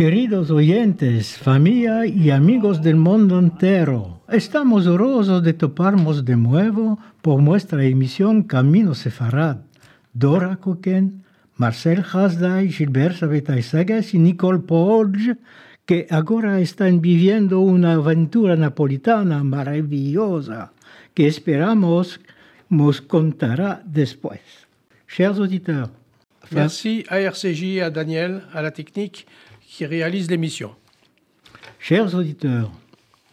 [0.00, 7.42] Queridos oyentes, familia y amigos del mundo entero, estamos honrosos de toparnos de nuevo por
[7.42, 9.58] nuestra emisión Camino Sefarad.
[10.14, 11.22] Dora Coquen,
[11.56, 15.36] Marcel Hasday, Gilbert Sabetay Sagas y Nicole Podge,
[15.84, 20.72] que ahora están viviendo una aventura napolitana maravillosa
[21.12, 22.22] que esperamos
[22.70, 24.40] nos contará después.
[25.06, 25.90] Chers auditeurs,
[26.52, 29.26] Merci à RCJ à Daniel, à la technique,
[29.70, 30.72] qui réalise l'émission.
[31.78, 32.72] Chers auditeurs,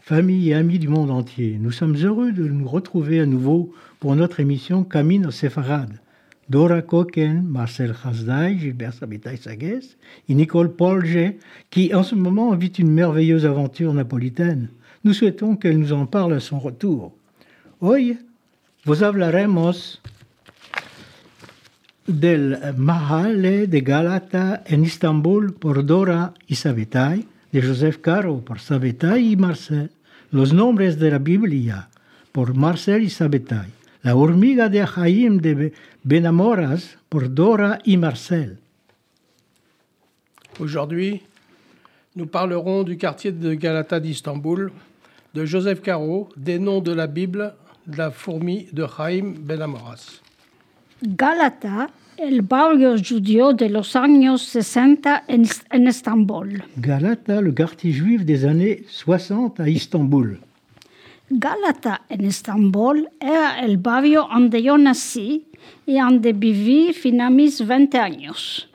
[0.02, 4.16] familles et amis du monde entier, nous sommes heureux de nous retrouver à nouveau pour
[4.16, 6.00] notre émission Camino Sefarad.
[6.48, 9.82] Dora Koken, Marcel Khazday, Gilbert Sabitay Sagues
[10.30, 11.34] et Nicole Polge,
[11.72, 14.70] qui en ce moment vit une merveilleuse aventure napolitaine.
[15.04, 17.14] Nous souhaitons qu'elle nous en parle à son retour.
[17.82, 18.16] Hoy
[18.86, 20.00] vos hablaremos
[22.08, 29.34] del Mahale de Galata en Istanbul por Dora y Sabetay, de Joseph Caro por Sabetay
[29.34, 29.92] y Marcel,
[30.32, 31.90] los nombres de la Biblia
[32.32, 33.70] por Marcel y Sabetay,
[34.04, 38.58] la hormiga de Jaim de Benamoras por Dora y Marcel.
[40.60, 41.22] Aujourd'hui,
[42.16, 44.72] nous parlerons du quartier de Galata d'Istanbul,
[45.34, 47.54] de Joseph Caro, des noms de la Bible,
[47.86, 49.62] de la fourmi de Chaim Ben
[51.02, 56.64] Galata, el barrio judío de los años 60 en, en Estambul.
[56.76, 60.40] Galata, le quartier juif des années 60 à Istanbul.
[61.30, 65.46] Galata en Estambul era el barrio donde yo nací
[65.86, 68.68] y donde viví fin a mis 20 años.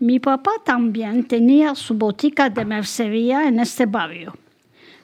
[0.00, 4.34] Mi papá también tenía su botica de mercería en este barrio.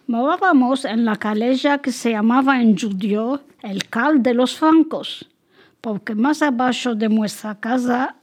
[0.08, 5.28] Morábamos en la calella que se llamaba en judío el Cal de los Francos,
[5.86, 8.16] porque más abajo de nuestra casa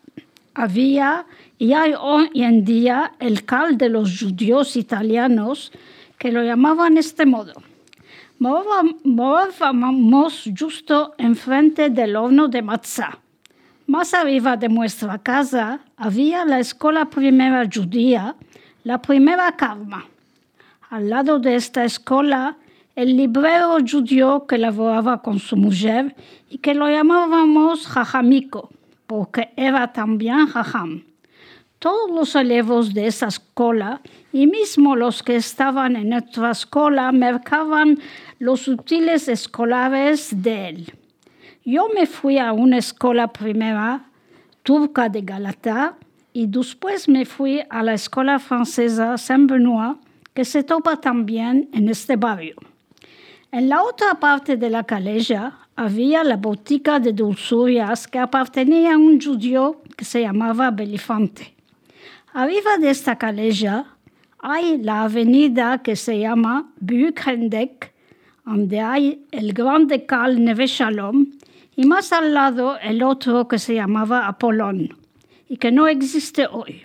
[0.53, 1.25] había
[1.57, 5.71] y hay hoy en día el Cal de los judíos italianos,
[6.17, 7.53] que lo llamaban este modo.
[8.37, 13.17] Morábamos justo enfrente del horno de matzá.
[13.87, 18.35] Más arriba de nuestra casa había la escuela primera judía,
[18.83, 20.03] la primera Karma.
[20.89, 22.57] Al lado de esta escuela,
[22.95, 26.15] el librero judío que laboraba con su mujer
[26.49, 28.69] y que lo llamábamos Jajamico,
[29.07, 31.03] porque era también Jajam.
[31.79, 33.99] Todos los elevos de esa escuela
[34.31, 37.99] y mismo los que estaban en nuestra escuela mercaban
[38.39, 40.93] los útiles escolares de él.
[41.65, 44.05] Yo me fui a una escuela primera
[44.61, 45.97] turca de Galata
[46.31, 49.97] y después me fui a la escuela francesa Saint-Benoît,
[50.33, 52.55] que se topa también en este barrio.
[53.53, 58.97] En la otra parte de la calella había la botica de dulzurias que pertenecía a
[58.97, 61.53] un judío que se llamaba Belifante.
[62.33, 63.85] Arriba de esta calella
[64.39, 67.93] hay la avenida que se llama Büyükhendek,
[68.43, 71.27] donde hay el grande cal Neve Shalom,
[71.75, 74.97] y más al lado el otro que se llamaba Apolón,
[75.47, 76.81] y que no existe hoy.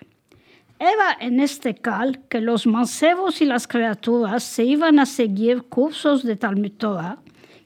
[0.79, 6.23] Era en este cal que los mancebos y las criaturas se iban a seguir cursos
[6.23, 7.17] de Talmud Torah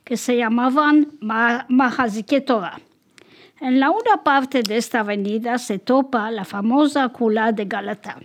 [0.03, 2.79] que se llamaban Mahazike Torah.
[3.61, 8.17] En la una parte de esta avenida se topa la famosa Kula de Galata,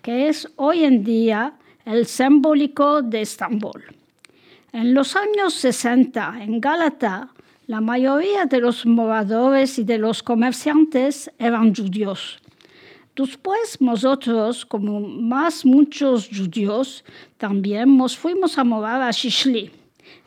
[0.00, 1.52] que es hoy en día
[1.84, 3.84] el simbólico de Estambul.
[4.72, 7.28] En los años 60, en Galata,
[7.66, 12.40] la mayoría de los moradores y de los comerciantes eran judíos.
[13.16, 17.04] Después nosotros, como más muchos judíos,
[17.38, 19.70] también nos fuimos a morar a Shishli.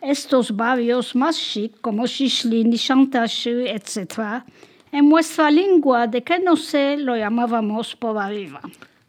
[0.01, 4.45] Estos barrios más chic como Shishli, Nishantashu, etc.
[4.93, 8.61] En nuestra lengua, de que no sé, lo llamábamos por arriba.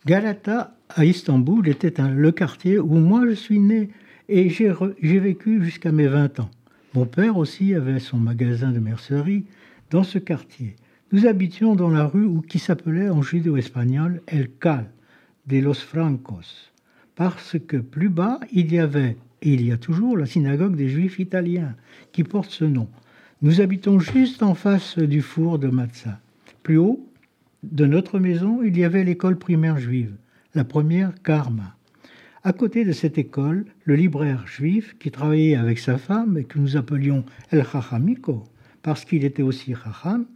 [0.04, 3.90] Galata, à Istanbul, était le quartier où moi je suis né
[4.28, 6.50] et j'ai vécu jusqu'à mes 20 ans.
[6.94, 9.44] Mon père aussi avait son magasin de mercerie
[9.90, 10.74] dans ce quartier.
[11.10, 14.90] Nous habitions dans la rue où, qui s'appelait en judéo-espagnol El Cal
[15.46, 16.70] de los Francos,
[17.14, 20.90] parce que plus bas, il y avait, et il y a toujours, la synagogue des
[20.90, 21.75] Juifs italiens
[22.12, 22.90] qui porte ce nom.
[23.40, 26.20] Nous habitons juste en face du four de Matzah.
[26.62, 27.08] Plus haut,
[27.62, 30.12] de notre maison, il y avait l'école primaire juive,
[30.55, 31.75] la première Karma.
[32.44, 36.58] À côté de cette école, le libraire juif qui travaillait avec sa femme et que
[36.58, 38.44] nous appelions El Chachamiko,
[38.82, 40.26] parce qu'il était aussi Chacham,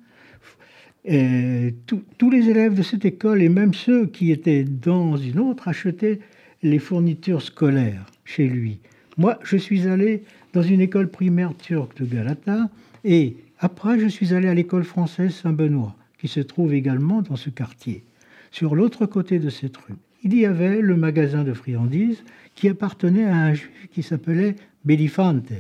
[1.04, 5.69] et tous- les élèves de cette école et même ceux qui étaient dans une autre
[5.69, 6.20] achetaient
[6.62, 8.78] les fournitures scolaires chez lui.
[9.19, 10.22] Moi, je suis allé
[10.52, 12.70] dans une école primaire turque de Galata
[13.04, 17.50] et après, je suis allé à l'école française Saint-Benoît, qui se trouve également dans ce
[17.50, 18.05] quartier.
[18.50, 19.94] Sur l'autre côté de cette rue,
[20.25, 22.22] il y avait le magasin de friandises
[22.55, 25.52] qui appartenait à un juif qui s'appelait Belifante.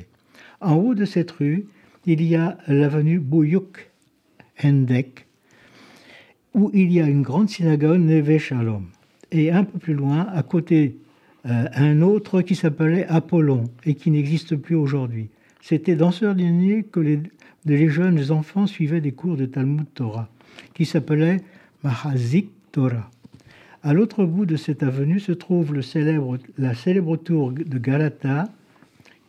[0.60, 1.66] En haut de cette rue,
[2.06, 3.90] il y a l'avenue Bouyouk
[4.62, 5.26] Hendek,
[6.54, 8.86] où il y a une grande synagogue Neve Shalom.
[9.30, 10.96] Et un peu plus loin, à côté,
[11.46, 15.28] euh, un autre qui s'appelait Apollon et qui n'existe plus aujourd'hui.
[15.60, 20.28] C'était dans ce dernier que les, jeunes enfants suivaient des cours de Talmud Torah,
[20.74, 21.38] qui s'appelait
[21.82, 23.10] Mahazik Torah.
[23.82, 28.48] À l'autre bout de cette avenue se trouve le célèbre, la célèbre tour de Galata,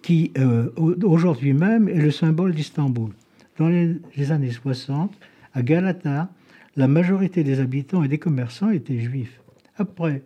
[0.01, 0.69] qui euh,
[1.03, 3.11] aujourd'hui même est le symbole d'Istanbul.
[3.57, 5.13] Dans les, les, années 60,
[5.53, 6.29] à Galata,
[6.75, 9.41] la majorité des habitants et des commerçants étaient juifs.
[9.77, 10.23] Après,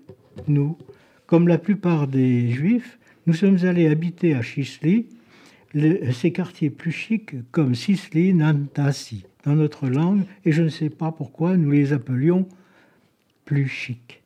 [0.48, 0.78] nous,
[1.26, 5.08] comme la plupart des juifs, nous sommes allés habiter à Chisli,
[5.74, 11.12] ces quartiers plus chics comme Sisli, Nantasi, dans notre langue, et je ne sais pas
[11.12, 12.48] pourquoi nous les appelions
[13.46, 14.24] plus chic.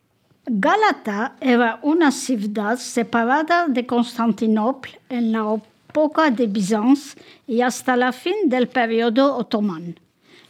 [0.49, 5.59] Galata era una ciudad separada de Constantinopla en la
[5.89, 9.95] época de Bizancio y hasta la fin del periodo otomán.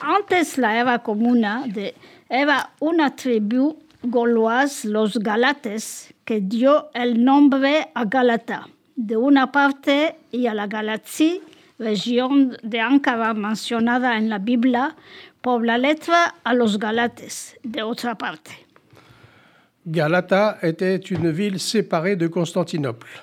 [0.01, 1.95] Antes la era comuna de,
[2.29, 10.17] era una tribu gauloise, los Galates, que dio el nombre a Galata, de una parte,
[10.31, 11.41] y a la Galatie,
[11.79, 14.97] de Ankara mencionada en la Biblia,
[15.41, 18.51] por la letra a los Galates, de otra parte.
[19.87, 23.23] Galata était une ville séparée de Constantinople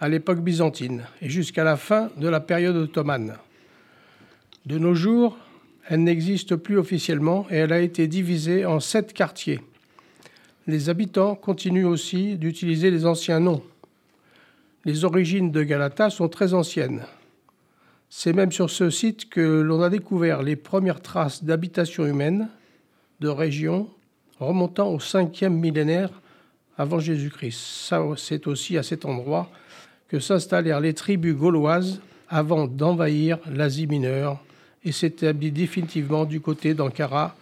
[0.00, 3.36] à l'époque byzantine et jusqu'à la fin de la période ottomane.
[4.66, 5.38] De nos jours,
[5.88, 9.60] elle n'existe plus officiellement et elle a été divisée en sept quartiers.
[10.66, 13.62] Les habitants continuent aussi d'utiliser les anciens noms.
[14.84, 17.00] Les origines de Galata sont très anciennes.
[18.10, 22.48] C'est même sur ce site que l'on a découvert les premières traces d'habitation humaine
[23.20, 23.90] de régions
[24.40, 26.08] remontant au 5e millénaire
[26.78, 27.92] avant Jésus-Christ.
[28.16, 29.50] C'est aussi à cet endroit
[30.08, 34.42] que s'installèrent les tribus gauloises avant d'envahir l'Asie mineure
[34.84, 37.36] et s'établit définitivement du côté d'Ankara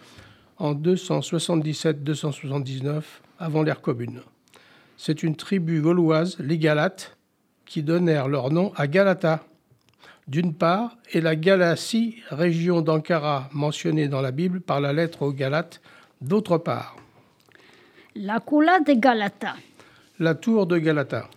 [0.57, 3.03] en 277-279
[3.39, 4.21] avant l'ère commune.
[4.97, 7.15] C'est une tribu gauloise, les Galates,
[7.65, 9.45] qui donnèrent leur nom à Galata,
[10.27, 15.31] d'une part, et la Galatie, région d'Ankara mentionnée dans la Bible par la lettre aux
[15.31, 15.81] Galates,
[16.19, 16.95] d'autre part.
[18.15, 19.55] La Kula de Galata.
[20.19, 21.29] La tour de Galata.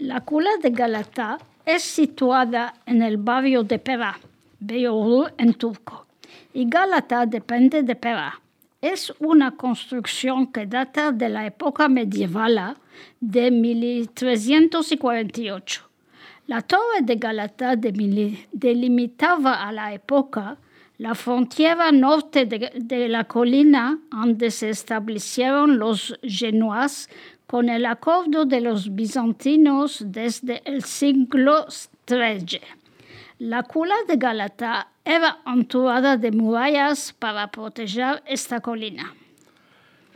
[0.00, 4.18] La Cula de Galata es situada en el barrio de Pera,
[4.58, 6.06] Beyoğlu en turco,
[6.52, 8.40] y Galata depende de Pera.
[8.80, 12.74] Es una construcción que data de la época medieval
[13.20, 15.91] de 1348.
[16.46, 20.56] La torre de Galata delimitaba a la época
[20.98, 23.26] la frontera norte de, la
[24.10, 26.18] donde se establecieron los
[27.46, 31.66] con el acuerdo de los bizantinos desde el siglo
[32.06, 32.60] XIII.
[33.38, 39.14] La cula de Galata era entourada de murallas para proteger esta colina.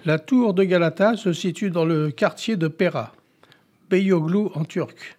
[0.05, 3.13] La tour de Galata se situe dans le quartier de Pera,
[3.91, 5.17] Beyoglu en turc,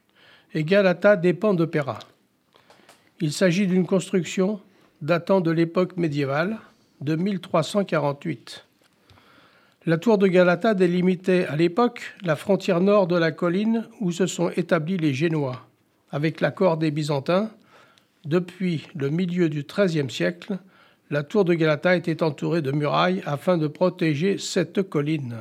[0.54, 2.00] et Galata dépend de Pera.
[3.20, 4.60] Il s'agit d'une construction
[5.02, 6.58] datant de l'époque médiévale
[7.02, 8.66] de 1348.
[9.86, 14.26] La tour de Galata délimitait à l'époque la frontière nord de la colline où se
[14.26, 15.66] sont établis les Génois.
[16.12, 17.50] Avec l'accord des Byzantins,
[18.26, 20.58] depuis le milieu du XIIIe siècle,
[21.10, 25.36] la tour de Galata était entourée de murailles afin de protéger cette colline.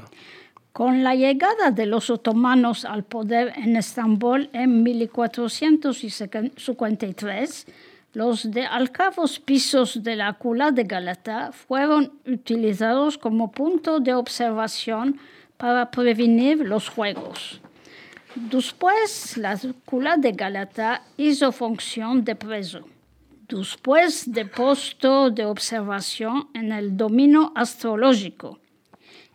[0.76, 7.66] Con la llegada de los otomanos al poder en Estambul en 1453,
[8.12, 15.18] Los de alcavos pisos de la cula de Galata fueron utilizados como punto de observación
[15.56, 17.62] para prevenir los juegos.
[18.34, 22.86] Después, la cula de Galata hizo función de preso.
[23.48, 28.58] Después de posto de observación en el dominio astrológico.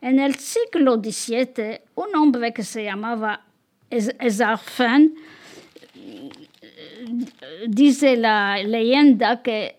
[0.01, 3.41] En el siglo XVII, un hombre que se llamaba
[3.89, 5.13] Esarfen
[7.67, 9.75] dice la leyenda que,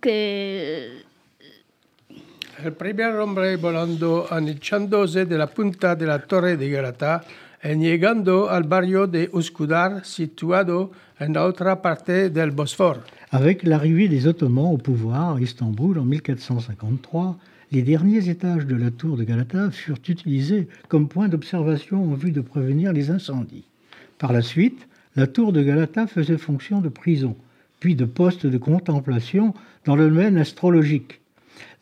[0.00, 1.02] que
[2.62, 7.24] El primer hombre volando anichándose de la punta de la torre de Galata
[7.64, 13.00] y llegando al barrio de Uskudar, situado en la otra parte del Bosphore.
[13.30, 17.36] Avec l'arrivée des Ottomans au pouvoir à Istanbul en 1453,
[17.72, 22.30] les derniers étages de la tour de Galata furent utilisés comme point d'observation en vue
[22.30, 23.64] de prévenir les incendies.
[24.18, 24.86] Par la suite,
[25.16, 27.34] la tour de Galata faisait fonction de prison,
[27.80, 29.54] puis de poste de contemplation
[29.86, 31.20] dans le domaine astrologique.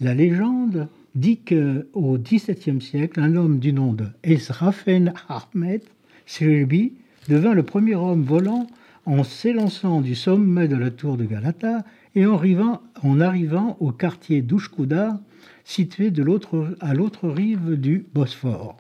[0.00, 5.82] La légende dit qu'au XVIIe siècle, un homme du nom de Esrafen Ahmed
[6.25, 6.92] Sirbi
[7.28, 8.68] devint le premier homme volant
[9.06, 15.18] en s'élançant du sommet de la tour de Galata et en arrivant, au quartier d'Ushkudar,
[15.64, 18.76] situé de l'autre, à l'autre rive du Bosphore.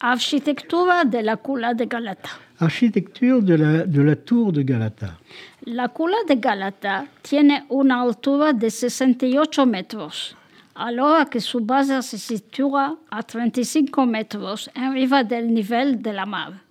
[0.00, 2.30] Architectura de la Cula de Galata.
[2.60, 5.18] Architecture de la, de la tour de Galata.
[5.66, 10.36] La Cula de Galata tiene una altura de 68 metros,
[10.74, 16.62] alors que su base se sitúa a 35 metros arriba del nivel de la mar.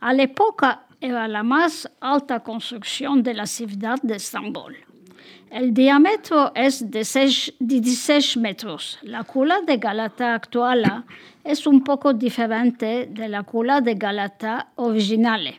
[0.00, 4.18] A l'época era la más alta construcción de la ciudad de.
[5.50, 8.98] El diámetro es de, 6, de 16 metros.
[9.02, 11.04] La cula de Galata actual
[11.44, 15.54] es un poco diferente de la cula de Galata original,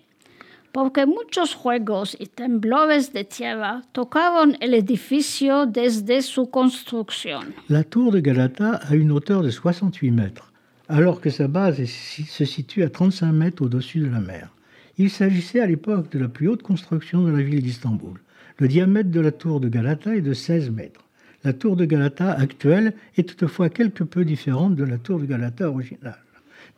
[0.74, 7.56] porque muchos juegos y temblores de tierra tocaron el edificio desde su construcción.
[7.70, 10.52] La tour de Galata a une hauteur de 68 mètres,
[10.90, 14.50] alors que sa base se situe à 35 mètres au-dessus de la mer.
[14.98, 18.20] Il s'agissait à l'époque de la plus haute construction de la ville d'Istanbul.
[18.60, 21.02] Le diamètre de la tour de Galata est de 16 mètres.
[21.44, 25.70] La tour de Galata actuelle est toutefois quelque peu différente de la tour de Galata
[25.70, 26.18] originale,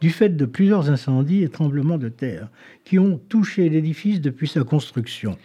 [0.01, 2.49] du fait de plusieurs incendies et tremblements de terre
[2.83, 5.37] qui ont touché l'édifice depuis sa construction.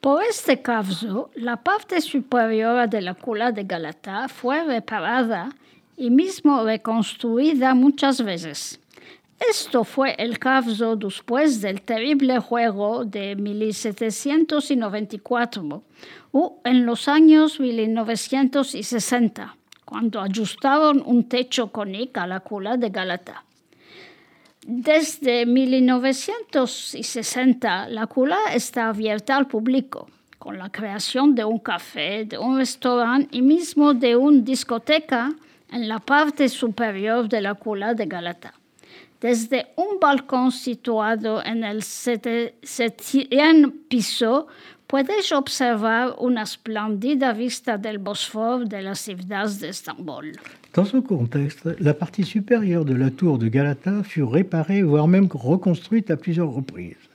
[0.00, 5.50] Por este caso, la parte superior de la cula de Galata fue reparada
[5.98, 8.80] y mismo reconstruida muchas veces.
[9.48, 15.82] Esto fue el caso después del terrible juego de 1794
[16.32, 23.44] o en los años 1960, cuando ajustaron un techo cónico a la cula de Galata.
[24.64, 30.08] Desde 1960, la cula está abierta al público,
[30.38, 35.32] con la creación de un café, de un restaurante y mismo de una discoteca
[35.68, 38.54] en la parte superior de la cula de Galata.
[39.22, 41.80] Desde un balcón situado en el
[43.88, 44.48] piso,
[44.88, 50.32] puedes observar una espléndida vista del Bosphore de la ciudad de Estambul.
[50.74, 55.28] Dans ce contexte, la partie supérieure de la tour de Galata fut réparée, voire même
[55.32, 57.08] reconstruite à plusieurs reprises.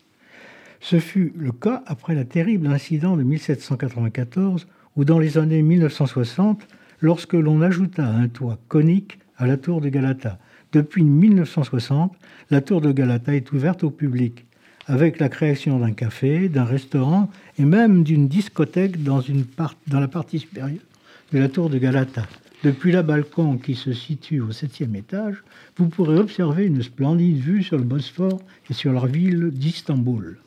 [0.79, 6.61] Ce fut le cas après le terrible incident de 1794 ou dans les années 1960,
[7.01, 10.39] lorsque l'on ajouta un toit conique à la tour de Galata.
[10.77, 12.13] Depuis 1960,
[12.51, 14.45] la tour de Galata est ouverte au public,
[14.85, 19.99] avec la création d'un café, d'un restaurant et même d'une discothèque dans, une part, dans
[19.99, 20.85] la partie supérieure
[21.33, 22.27] de la tour de Galata.
[22.63, 25.43] Depuis la balcon qui se situe au septième étage,
[25.77, 30.37] vous pourrez observer une splendide vue sur le Bosphore et sur la ville d'Istanbul.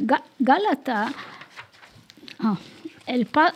[0.00, 1.06] Ga Galata,
[2.44, 2.56] oh,
[3.08, 3.52] el, pa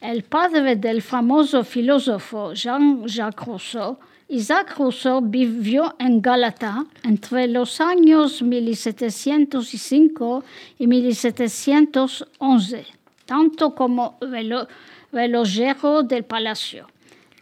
[0.00, 3.98] el padre del famoso filósofo Jean-Jacques Rousseau,
[4.30, 10.44] Isaac Rousseau vivió en Galata entre los años 1705
[10.78, 12.86] y 1711,
[13.26, 14.68] tanto como relo
[15.12, 16.86] relojero del palacio.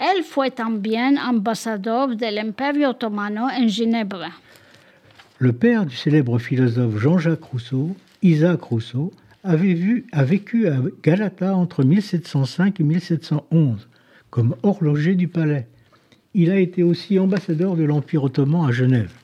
[0.00, 4.33] Él fue también ambassadeur de l'Imperio Ottomano en Ginebra.
[5.40, 9.12] Le père du célèbre philosophe Jean-Jacques Rousseau, Isaac Rousseau,
[9.45, 13.87] avait a vécu à Galata entre 1705 et 1711
[14.30, 15.66] comme horloger du palais.
[16.35, 19.17] Il a été aussi ambassadeur de l'Empire ottoman à Genève.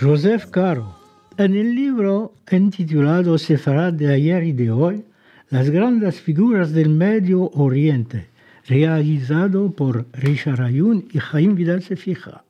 [0.00, 0.96] Joseph Caro.
[1.36, 5.04] En el libro intitulado Sefarad de ayer y de hoy,
[5.50, 8.28] las grandes figuras del Medio Oriente,
[8.66, 12.44] realizado por Richard Ayun y Jaime Vidal Sefija.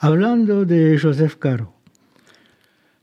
[0.00, 1.72] Hablando de Joseph Caro.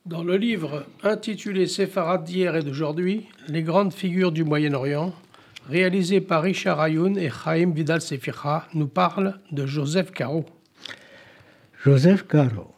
[0.06, 5.16] Dans le livre intitulé d'hier et d'aujourd'hui, les grandes figures du Moyen-Orient,
[5.68, 10.46] réalisé par Richard Ayoun et Chaim Vidal Seficha, nous parle de Joseph Caro.
[11.84, 12.73] Joseph Caro.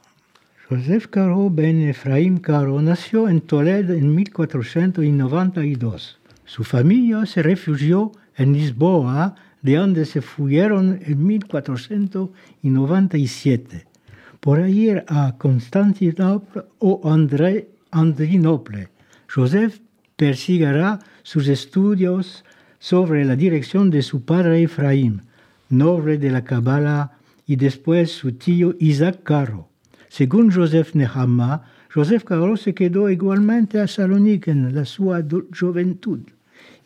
[0.67, 6.17] Joseph Caro ben Efraim Caro nació en Toledo en 1492.
[6.43, 13.85] Su familia se refugió en Lisboa, de donde se fueron en 1497,
[14.39, 18.89] por ir a Constantinopla o André, Andrinople.
[19.31, 19.81] Joseph
[20.15, 22.43] perseguirá sus estudios
[22.79, 25.21] sobre la dirección de su padre Efraim,
[25.69, 27.11] noble de la Kabbalah,
[27.45, 29.74] y después su tío Isaac Caro.
[30.15, 35.13] Según Joseph Nehama, Joseph Caro se quedó igualmente a Salonique en la su
[35.59, 36.21] juventud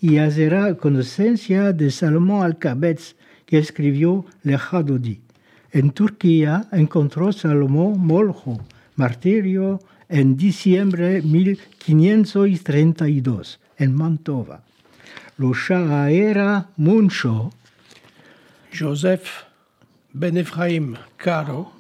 [0.01, 3.15] y hará conocencia de Salomón Alcabetz,
[3.45, 5.21] que escribió Le Hadodi.
[5.71, 8.65] En Turquía encontró Salomón Moljo,
[8.95, 14.63] martirio, en diciembre de 1532, en Mantova.
[15.37, 15.51] Lo
[16.09, 17.51] era Muncho.
[18.73, 19.43] Joseph
[20.13, 21.78] Ben Ephraim Caro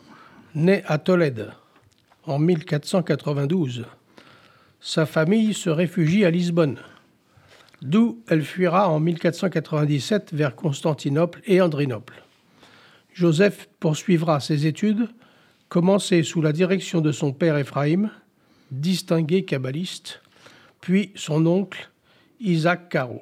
[0.55, 1.51] Né à Tolède
[2.25, 3.85] en 1492,
[4.79, 6.79] sa famille se réfugie à Lisbonne,
[7.83, 12.23] d'où elle fuira en 1497 vers Constantinople et Andrinople.
[13.13, 15.09] Joseph poursuivra ses études,
[15.67, 18.09] commencées sous la direction de son père Ephraim,
[18.71, 20.19] distingué kabbaliste,
[20.81, 21.91] puis son oncle
[22.39, 23.21] Isaac Caro.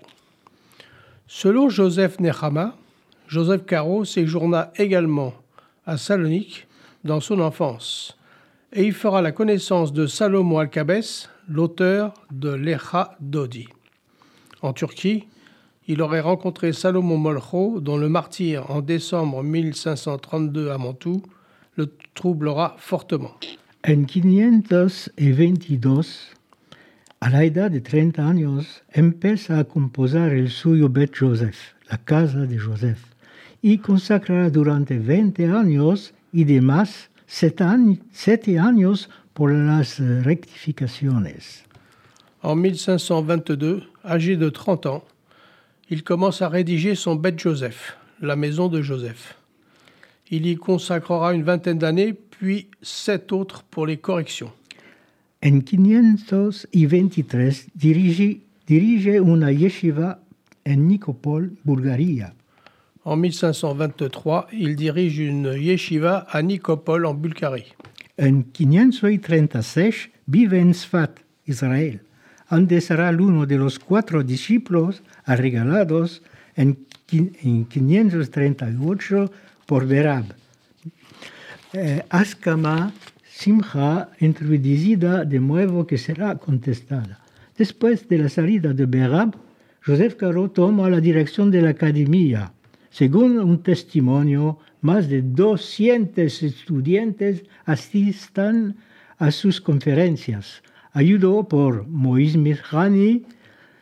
[1.27, 2.77] Selon Joseph Nehama,
[3.27, 5.33] Joseph Caro séjourna également
[5.85, 6.66] à Salonique
[7.07, 8.15] dans son enfance,
[8.73, 13.67] et il fera la connaissance de Salomon Alkabès, l'auteur de l'Echa Dodi.
[14.61, 15.25] En Turquie,
[15.87, 21.23] il aurait rencontré Salomon Molcho, dont le martyr en décembre 1532 à Mantoue
[21.75, 23.35] le troublera fortement.
[23.87, 26.01] En 522,
[27.21, 32.45] a la edad de 30 años, empieza a composar el suyo Bet Joseph, la casa
[32.45, 33.15] de Joseph,
[33.63, 41.63] y consagrará durante 20 años y demás siete años por las rectificaciones.
[42.43, 45.03] En 1522, âgé de 30 ans,
[45.89, 49.35] il commence à rédiger son Beth Joseph, la maison de Joseph.
[50.29, 54.51] Il y consacrera une vingtaine d'années, puis sept autres pour les corrections.
[55.43, 60.19] En 523 dirige, dirige una yeshiva
[60.67, 62.35] en Nicopol, Bulgaria.
[63.09, 67.73] En 1523, il dirige une yeshiva à Nicopole en Bulgarie.
[68.19, 71.11] En 536 vive en Sfat,
[71.45, 72.01] Israel,
[72.51, 76.21] donde será uno de los cuatro discípulos arregalados
[76.57, 79.31] en, 538
[79.65, 80.25] por Berab.
[81.75, 82.91] Eh, Askama
[83.23, 87.21] Simcha introducida de nuevo que será contestada.
[87.57, 89.33] Después de la salida de Berab,
[89.85, 92.51] Joseph Caro toma la dirección de la academia
[92.97, 98.75] según un testimonio, más de 200 estudiantes asistan
[99.19, 100.63] a sus conferencias.
[100.93, 103.23] Ayudó por Moïse Mirjani,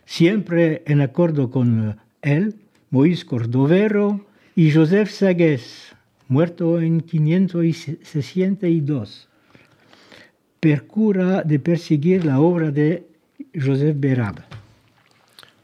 [0.03, 2.55] siempre en acuerdo con él,
[2.91, 5.95] Moïse Cordovero y Joseph Sagues,
[6.27, 9.29] muerto en 562.
[10.59, 13.07] Percura de perseguir la obra de
[13.55, 14.54] Joseph Berab.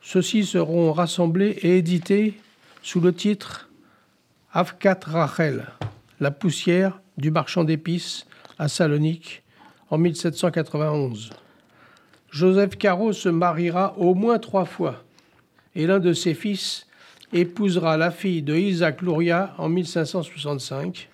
[0.00, 2.34] Ceux-ci seront rassemblés et édités
[2.82, 3.68] sous le titre
[4.54, 5.64] Avkat Rachel,
[6.20, 8.26] la poussière du marchand d'épices
[8.58, 9.42] à Salonique
[9.88, 11.30] en 1791.
[12.30, 15.04] Joseph Caro se mariera au moins trois fois
[15.74, 16.86] et l'un de ses fils
[17.32, 21.08] épousera la fille de Isaac Luria en 1565.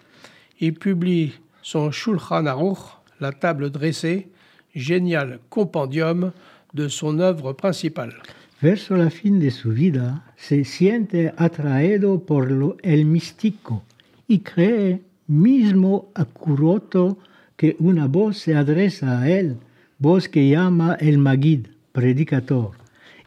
[0.59, 4.33] Il publie son Shulchan Aruch, la table dressée,
[4.75, 6.33] génial compendium
[6.75, 8.15] de son œuvre principale.
[8.61, 13.85] Verso la fin de su vida, se siente atraído por lo, el místico
[14.27, 17.19] y cree mismo acuroto
[17.57, 19.57] que una voz se adresa a él,
[19.99, 22.73] voz que llama el Magid, predicador,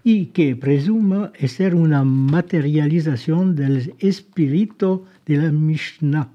[0.03, 6.29] y que presume ser una materialización del espíritu de la Mishnah.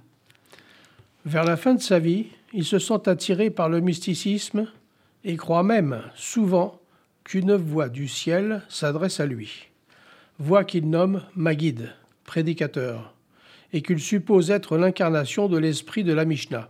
[1.24, 4.68] Vers la fin de sa vie, il se sent attiré par le mysticisme
[5.24, 6.80] et croit même souvent
[7.26, 9.66] qu'une voix du ciel s'adresse à lui,
[10.38, 11.92] voix qu'il nomme Magid,
[12.24, 13.12] prédicateur,
[13.72, 16.68] et qu'il suppose être l'incarnation de l'esprit de la Mishnah.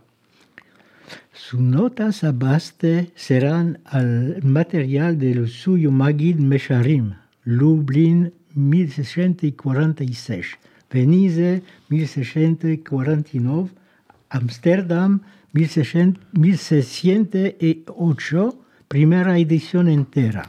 [1.31, 7.15] Sus notas abaste serán al material del suyo Magid Mesharim,
[7.45, 10.57] Lublin 1646,
[10.91, 13.69] Venise 1649,
[14.31, 15.19] Amsterdam
[15.53, 17.89] 1608,
[18.89, 20.43] primera édition entera.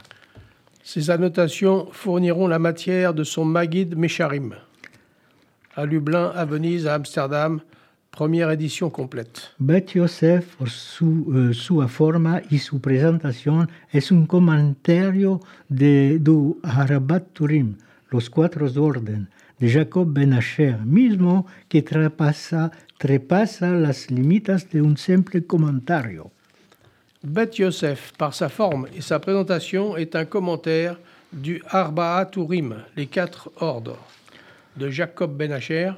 [0.83, 4.55] Ces annotations fourniront la matière de son Magid Mesharim.
[5.75, 7.61] À Lublin, à Venise, à Amsterdam,
[8.11, 9.51] première édition complète.
[9.59, 16.59] Bet Yosef, por su, eh, sua forma y su presentación, es un comentario de du
[16.63, 17.75] Harabat Turim,
[18.09, 24.97] los cuatro orden, de Jacob Ben Asher, mismo que trapasa, trepasa las limitas de un
[24.97, 26.31] simple comentario.
[27.23, 30.95] Bet Yosef, par sa forme et sa présentation, est un commentaire
[31.33, 33.99] du Arba'a Turim, les quatre ordres,
[34.77, 35.91] de Jacob Ben Asher,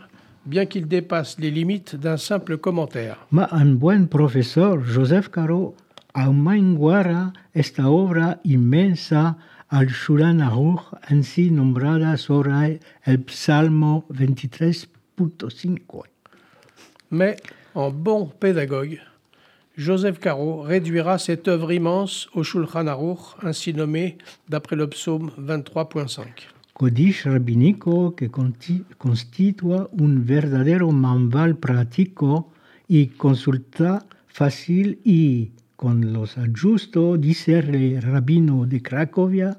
[0.47, 3.27] bien qu'il dépasse les limites d'un simple commentaire.
[3.29, 5.75] Ma un buen profesor, Joseph Caro,
[6.15, 9.37] aumenguara esta obra inmensa
[9.69, 16.03] al Shuran Aruch, así nombrada sobre el Psalmo 23.5.
[17.11, 17.37] Mais,
[17.75, 18.99] en bon pédagogue,
[19.77, 24.17] Joseph Caro réduira cette œuvre immense au Shulchan Aruch, ainsi nommé
[24.49, 26.25] d'après le psaume 23.5.
[26.73, 32.51] Codice rabínico que constitua un verdadero manual práctico
[32.89, 39.57] y consulta fácil y con los ajustos, dice el rabino de Cracovia,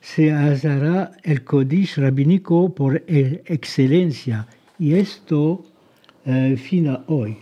[0.00, 4.46] se hallará el códice rabínico por e- excelencia
[4.78, 5.64] y esto
[6.24, 7.38] eh, fina hoy.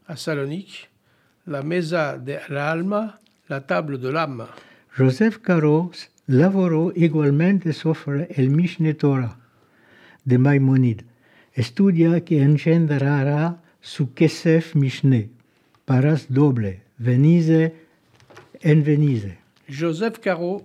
[0.08, 0.90] à Salonique,
[1.46, 2.76] la Mesa de la
[3.48, 4.46] la table de l'âme.
[4.94, 5.90] Joseph Caro
[6.28, 9.38] lavoró igualmente sobre el Mishneh Torah
[10.26, 11.06] de Maimonides,
[11.54, 12.42] estudia que
[13.82, 15.28] su Kesef Mishneh,
[15.84, 17.74] paras doble, Venise
[18.62, 19.36] en Venise.
[19.68, 20.62] Joseph Caro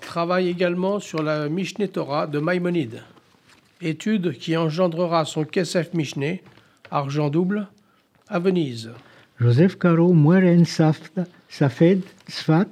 [0.00, 3.02] travaille également sur la Mishneh Torah de Maïmonide,
[3.82, 6.42] étude qui engendrera son Kesef Mishneh,
[6.90, 7.68] argent double,
[8.28, 8.90] à Venise.
[9.38, 12.68] Joseph Caro muere en Safed, Sfat,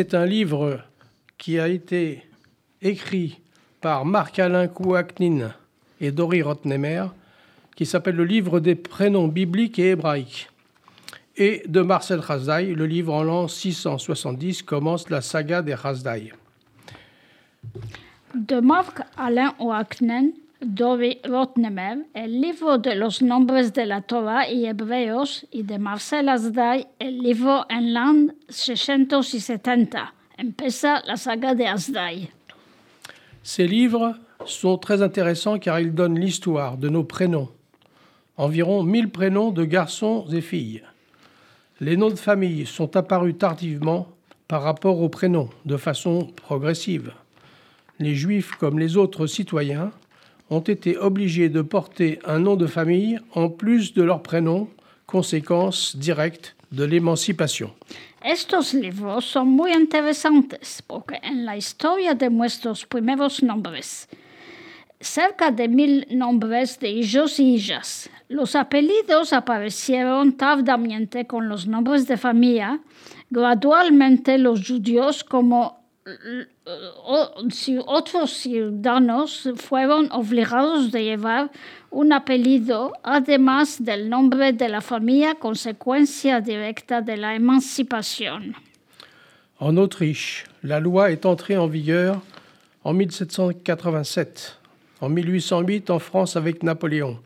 [0.00, 0.80] c'est un livre
[1.36, 2.24] qui a été
[2.80, 3.38] écrit
[3.82, 5.52] par Marc-Alain Kouaknin
[6.00, 7.04] et Dori Rotnemer,
[7.76, 10.48] qui s'appelle le livre des prénoms bibliques et hébraïques.
[11.36, 16.32] Et de Marcel Hasdai, le livre en l'an 670 commence la saga des Hasdai.
[18.34, 19.52] De Marc Alain
[20.60, 25.78] Oaknen, Dori Rotnemer, el libro de los nombres de la Torah y hebreos, y de
[25.78, 30.12] Marcel Asdai, el libro en l'an 670.
[30.38, 32.30] Empieza la saga de Asdai.
[33.42, 34.14] Ces livres
[34.46, 37.48] sont très intéressants car ils donnent l'histoire de nos prénoms.
[38.36, 40.82] Environ 1000 prénoms de garçons et filles.
[41.80, 44.08] Les noms de famille sont apparus tardivement
[44.48, 47.12] par rapport aux prénoms, de façon progressive.
[47.98, 49.92] Les juifs, comme les autres citoyens,
[50.50, 54.68] ont été obligés de porter un nom de famille en plus de leur prénom,
[55.06, 57.72] conséquence directe de l'émancipation.
[58.22, 64.08] Estos libros son muy interesantes porque en la historia de nuestros primeros nombres,
[65.00, 72.06] cerca de mil nombres de hijos y hijas, los apellidos aparecieron tardamente con los nombres
[72.06, 72.80] de familia.
[73.30, 75.79] Gradualmente los judíos como
[77.86, 81.50] otros ciudadanos fueron obligados de llevar
[81.90, 88.54] un apellido además del nombre de la familia, consecuencia directa de la emancipación.
[89.58, 92.22] En Autriche, la loi est entrée en vigueur
[92.82, 94.56] en 1787,
[95.02, 97.18] en 1808 en France avec Napoléon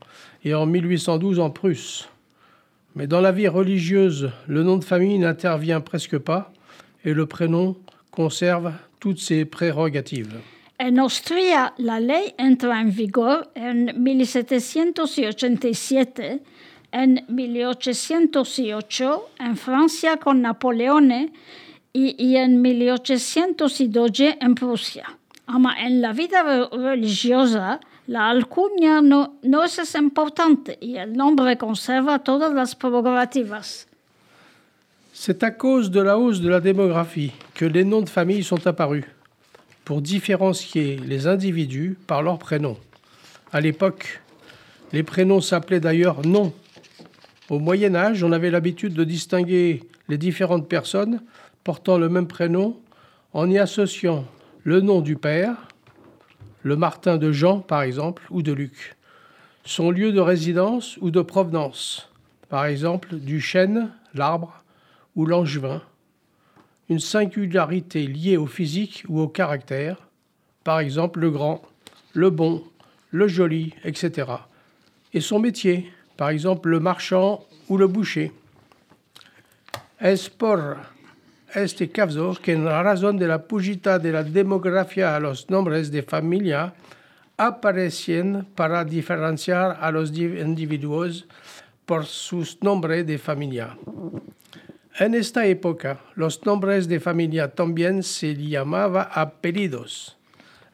[0.42, 2.08] et en 1812 en Prusse.
[2.96, 6.52] Mais dans la vie religieuse, le nom de famille n'intervient presque pas
[7.04, 7.76] et le prénom
[8.14, 10.34] conserve toutes ses prérogatives.
[10.78, 16.40] En Austria, la ley entra en vigor en 1787,
[16.92, 21.32] en 1808 en Francia con Napoleón
[21.92, 25.16] y, en 1812 en Prusia.
[25.46, 31.56] Ama en la vida re- religiosa, la alcuña no, no es importante y el nombre
[31.56, 33.86] conserva todas las prerrogativas.
[35.26, 38.66] C'est à cause de la hausse de la démographie que les noms de famille sont
[38.66, 39.06] apparus,
[39.86, 42.76] pour différencier les individus par leurs prénoms.
[43.50, 44.20] À l'époque,
[44.92, 46.52] les prénoms s'appelaient d'ailleurs noms.
[47.48, 51.22] Au Moyen Âge, on avait l'habitude de distinguer les différentes personnes
[51.64, 52.76] portant le même prénom
[53.32, 54.26] en y associant
[54.62, 55.68] le nom du père,
[56.64, 58.94] le Martin de Jean par exemple, ou de Luc,
[59.64, 62.10] son lieu de résidence ou de provenance,
[62.50, 64.63] par exemple du chêne, l'arbre,
[65.16, 65.82] ou l'angevin,
[66.88, 69.96] une singularité liée au physique ou au caractère,
[70.64, 71.62] par exemple le grand,
[72.12, 72.62] le bon,
[73.10, 74.30] le joli, etc.
[75.12, 78.32] Et son métier, par exemple le marchand ou le boucher.
[80.00, 80.76] Es por
[81.54, 86.02] este caso que en razón de la pujita de la demografía a los nombres de
[86.02, 86.74] familia
[87.38, 91.26] aparecen para diferenciar a los di- individuos
[91.86, 93.76] por sus nombres de familia?
[94.96, 100.16] En esta época, los nombres de familia también se llamaba apellidos.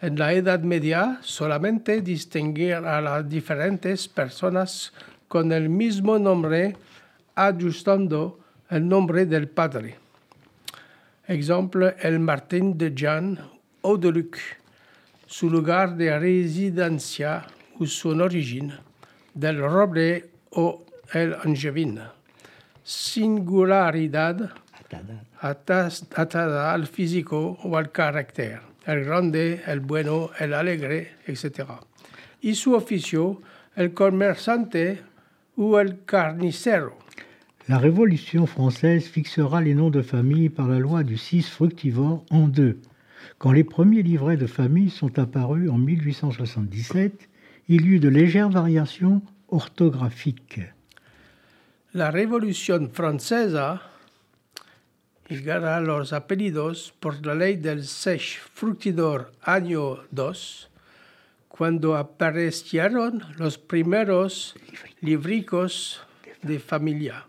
[0.02, 4.92] En la Edad Media solamente distinguir a las diferentes personas
[5.26, 6.76] con el mismo nombre,
[7.34, 9.96] ajustando el nombre del padre.
[11.26, 13.38] Exemple, el Martín de Jean
[13.80, 14.36] o de Luc,
[15.26, 17.46] su lugar de residencia
[17.80, 18.76] ou son origine,
[19.32, 22.19] del roble o el angevin.
[22.82, 24.50] Singularidad
[25.40, 31.70] atada al físico o al carácter, el grande, el bueno, el alegre, etc.
[32.40, 33.40] Y su oficio,
[33.76, 35.02] el comerciante
[35.56, 36.96] ou el carnicero.
[37.68, 42.48] La Révolution française fixera les noms de famille par la loi du 6 fructivore en
[42.48, 42.80] deux.
[43.38, 47.28] Quand les premiers livrets de famille sont apparus en 1877,
[47.68, 50.60] il y eut de légères variations orthographiques.
[51.92, 53.82] La Revolución Francesa
[55.28, 60.70] llegara los apellidos por la ley del 6 fructidor año 2,
[61.48, 64.54] cuando aparecieron los primeros
[65.00, 66.00] libricos
[66.42, 67.26] de familia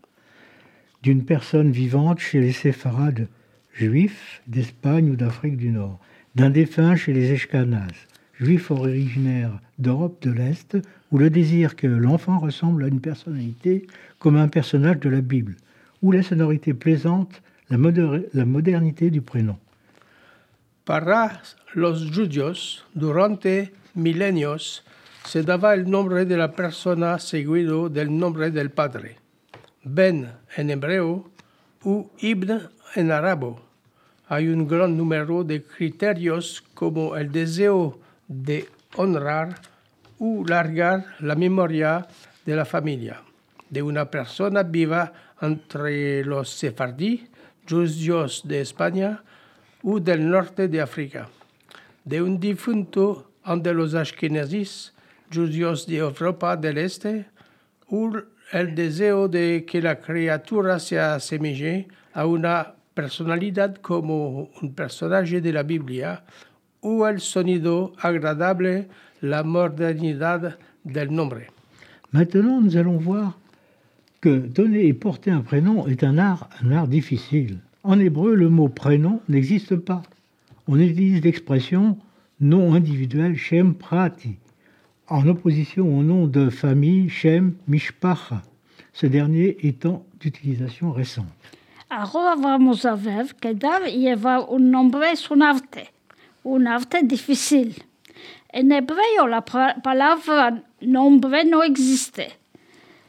[1.05, 3.29] D'une personne vivante chez les séfarades
[3.73, 6.01] juifs d'Espagne ou d'Afrique du Nord,
[6.35, 8.09] d'un défunt chez les Eshkanazes,
[8.45, 10.77] juifs originaires d'Europe de l'Est,
[11.11, 13.87] ou le désir que l'enfant ressemble à une personnalité
[14.19, 15.57] comme un personnage de la Bible,
[16.03, 19.57] ou la sonorité plaisante, la, modernité du prénom.
[20.85, 21.41] Para
[21.75, 24.85] los judíos, durante milenios,
[25.25, 29.17] se daba el nombre de la persona seguido del nombre del padre.
[29.83, 31.31] Ben en hebreo
[31.85, 33.61] u Ibn en arabo.
[34.29, 39.61] Hay un gran número de criterios como el deseo de honrar
[40.19, 42.07] u largar la memoria
[42.47, 43.21] de la familia
[43.71, 47.29] de una persona viva entre los sefardí,
[47.69, 49.25] judíos de España
[49.83, 51.29] ou del norte de África,
[52.05, 54.95] de un difunto ante los ashkenazis,
[55.33, 57.27] judíos de Europa del Este,
[57.89, 65.41] ou el deseo de que la criatura se asemeje a una personalidad como un personaje
[65.41, 66.25] de la Biblia,
[66.85, 68.87] ou el sonido agradable,
[69.21, 71.47] la modernidad del nombre.
[72.13, 73.39] Maintenant, nous allons voir
[74.21, 77.59] que donner et porter un prénom est un art, un art difficile.
[77.83, 80.03] En hébreu, le mot prénom n'existe pas.
[80.69, 81.99] On utilise l'expression
[82.41, 84.37] nom individuel Shem Prati,
[85.09, 88.43] en opposition au nom de famille Shem Mishpacha,
[88.93, 91.27] ce dernier étant d'utilisation récente.
[91.91, 95.17] Ahora vamos a ver que dar lleva un nombre es
[96.45, 97.85] un arte, difícil.
[98.53, 102.39] En hebreo la palabra nombre no existe.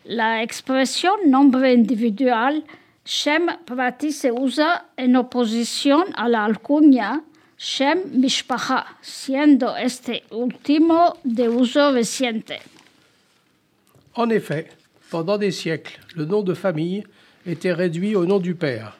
[0.05, 2.63] La expresión nombre individual
[3.05, 7.21] Shem Prati se usa en oposición a la alcuña
[7.57, 12.59] Shem Mishpacha, siendo este último de uso reciente.
[14.15, 14.69] En effet,
[15.11, 17.03] pendant des siècles, le nom de famille
[17.45, 18.97] était réduit au nom du père.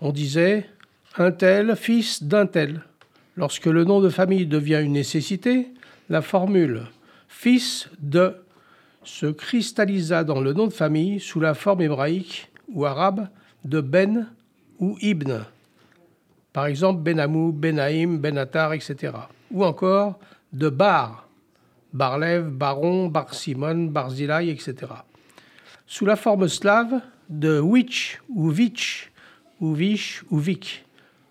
[0.00, 0.68] On disait
[1.18, 2.82] un tel fils d'un tel.
[3.36, 5.68] Lorsque le nom de famille devient une nécessité,
[6.08, 6.86] la formule
[7.28, 8.34] fils de
[9.04, 13.28] se cristallisa dans le nom de famille sous la forme hébraïque ou arabe
[13.64, 14.28] de Ben
[14.78, 15.40] ou Ibn.
[16.54, 19.12] Par exemple, Benamou, Benaïm, Benatar, etc.
[19.50, 20.18] Ou encore
[20.54, 21.28] de Bar,
[21.92, 24.74] Barlev, Baron, Bar Simon, Barzilai, etc.
[25.86, 29.12] Sous la forme slave de Witch ou Vich,
[29.60, 30.85] ou Vish ou Vik,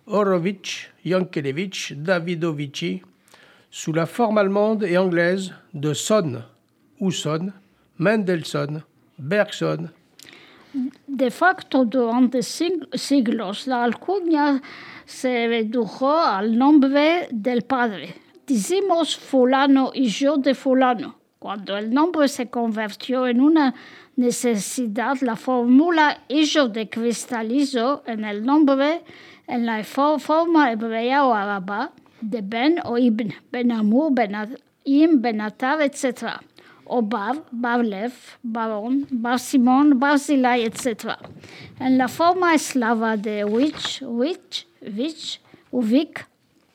[0.07, 3.01] Horovitch, Yankelevitch, Davidovici,
[3.71, 6.43] sous la forme allemande et anglaise de Son,
[6.99, 7.51] ou Son,
[7.97, 8.83] Mendelssohn,
[9.17, 9.89] Bergson,
[11.07, 14.61] De facto, durante sig- siglos, la alcuña
[15.05, 18.13] se redujo al nombre del padre.
[18.45, 21.15] Decimos fulano y yo de fulano.
[21.45, 23.75] Cuando el nombre se convirtió en una
[24.15, 29.03] necesidad, la fórmula hijo de cristalizó en el nombre
[29.45, 31.89] en la fo- forma hebrea o árabe
[32.19, 36.41] de Ben o Ibn, Benamur, Benaim, Benatar, etc.
[36.85, 41.11] O Bar, Barlev, Baron, Bar Simon, Barzilai, etc.
[41.79, 45.39] En la forma eslava de Witch, Witch, Vich,
[45.71, 46.25] Uvik,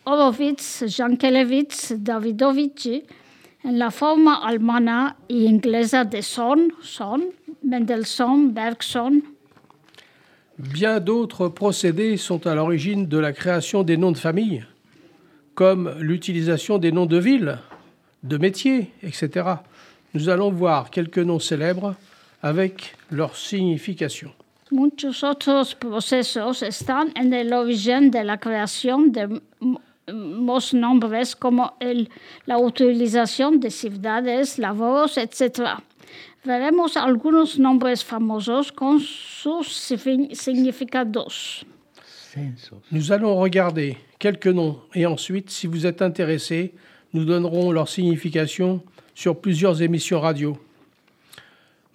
[0.05, 3.03] Horowitz, Jankelevitz, Davidovici,
[3.65, 7.21] la forma alemana y inglesa de Son, Son,
[7.63, 9.23] Mendelssohn, Bergson,
[10.61, 14.67] Bien d'autres procédés sont à l'origine de la création des noms de famille,
[15.55, 17.59] comme l'utilisation des noms de villes,
[18.25, 19.55] de métiers, etc.
[20.13, 21.95] Nous allons voir quelques noms célèbres
[22.43, 24.33] avec leur signification.
[24.71, 29.41] Muchos otros procesos están en el origen de la creación de
[30.13, 32.09] los nombres como el,
[32.47, 35.81] la utilización de ciudades, etc.
[36.45, 39.69] Veremos algunos nombres famosos con sus
[40.33, 41.65] significados.
[42.91, 46.73] Nous allons regarder quelques noms et ensuite, si vous êtes intéressé,
[47.13, 48.83] nous donnerons leur signification
[49.15, 50.57] sur plusieurs émissions radio.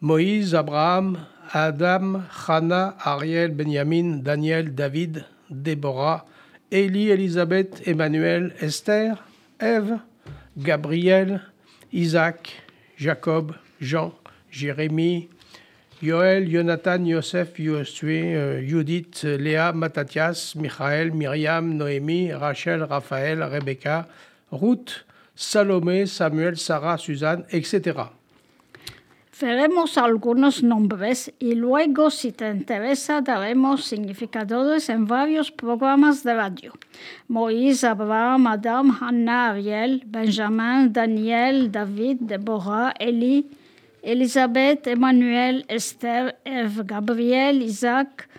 [0.01, 6.25] Moïse, Abraham, Adam, Hannah, Ariel, Benjamin, Daniel, David, Déborah,
[6.71, 9.23] Élie, Élisabeth, Emmanuel, Esther,
[9.59, 9.99] Ève,
[10.57, 11.41] Gabriel,
[11.93, 12.53] Isaac,
[12.97, 14.13] Jacob, Jean,
[14.49, 15.29] Jérémie,
[16.01, 24.07] Yoël, Jonathan, Yosef, Josué, euh, Judith, Léa, Mattathias, Michael, Myriam, Noémie, Rachel, Raphaël, Rebecca,
[24.51, 25.05] Ruth,
[25.35, 27.93] Salomé, Samuel, Sarah, Suzanne, etc.
[29.37, 36.71] Veremos algunos nombres y luego, si te interesa, daremos significadores en varios programas de radio.
[37.27, 43.45] Moïse, Abraham, Adam, Hannah, Ariel, Benjamin, Daniel, David, Deborah, Élie,
[44.03, 48.29] Elisabeth, Emmanuel, Esther, Eve, Gabriel, Isaac,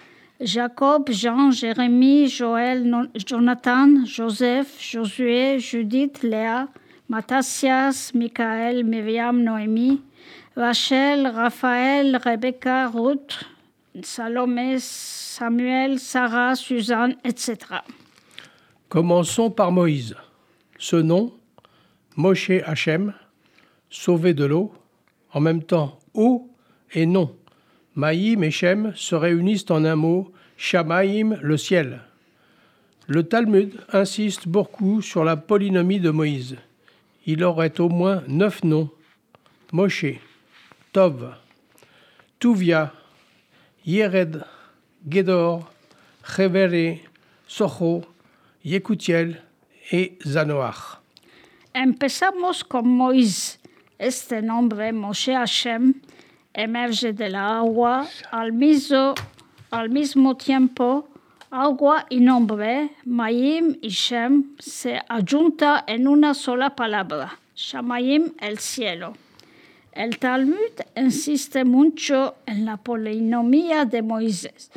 [0.40, 6.68] Jacob, Jean, Jérémie, Joël, Jonathan, Joseph, Josué, Judith, Léa,
[7.08, 10.00] Mattathias, Michael, Myriam, Noémie,
[10.56, 13.44] Rachel, Raphaël, Rebecca, Ruth,
[14.02, 17.58] Salomé, Samuel, Sarah, Suzanne, etc.
[18.88, 20.16] Commençons par Moïse.
[20.78, 21.34] Ce nom,
[22.16, 23.12] Moshe Hachem,
[23.90, 24.72] sauvé de l'eau,
[25.34, 26.48] en même temps eau
[26.94, 27.36] et nom.
[27.94, 32.00] Maïm et Shem se réunissent en un mot, Shamaïm, le ciel.
[33.08, 36.56] Le Talmud insiste beaucoup sur la polynomie de Moïse.
[37.26, 38.88] Il aurait au moins neuf noms.
[39.72, 40.06] Moshe,
[40.96, 41.34] Tov,
[42.38, 42.90] Tuvia,
[43.84, 44.42] Yered,
[45.06, 45.70] Gedor,
[46.24, 47.02] Chevere,
[47.46, 48.00] Socho,
[48.64, 49.42] Yekutiel
[49.92, 51.02] et Zanoach.
[51.74, 53.58] Empezamos con Moïse.
[53.98, 56.00] Este nombre, Moshe Hashem,
[56.54, 59.14] emerge de la agua al mismo,
[59.70, 61.10] al mismo tiempo.
[61.50, 69.25] Agua y nombre, Mayim y Shem, se adjunta en una sola palabra, Shamayim, el cielo.
[69.96, 74.70] El Talmud insiste mucho en la polinomía de Moisés.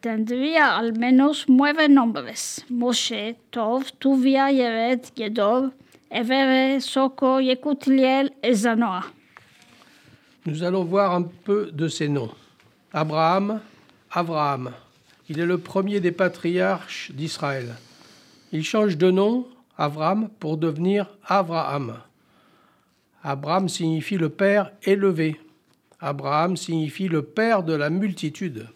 [0.00, 5.70] Tendría al menos nueve nombres: Moshe, Tov, Tuvia, Yered, Gedor,
[6.10, 9.04] Evere, Soko, Yekutliel et Zanoah.
[10.44, 12.32] Nous allons voir un peu de ces noms.
[12.92, 13.60] Abraham,
[14.10, 14.72] Abraham.
[15.28, 17.76] Il est le premier des patriarches d'Israël.
[18.50, 19.46] Il change de nom,
[19.78, 22.00] Abraham, pour devenir Abraham.
[23.24, 25.40] Abraham signifie le père élevé.
[25.98, 28.68] Abraham signifie le père de la multitude.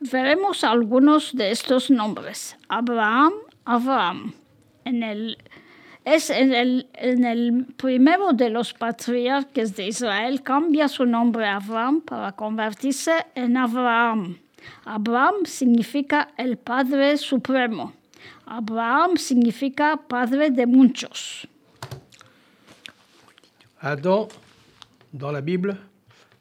[0.00, 2.56] Veremos algunos de estos nombres.
[2.70, 3.34] Abraham,
[3.66, 4.32] Abraham.
[4.86, 5.36] En el,
[6.06, 13.58] es el, primero de los patriarcas de Israel cambia su nombre Abraham para convertirse en
[13.58, 14.38] Abraham.
[14.86, 17.92] Abraham significa el Padre Supremo.
[18.46, 21.46] Abraham significa Padre de muchos.
[23.86, 24.28] Adam,
[25.12, 25.76] dans la Bible,